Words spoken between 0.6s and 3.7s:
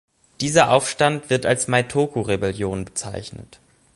Aufstand wird als Meitoku-Rebellion bezeichnet.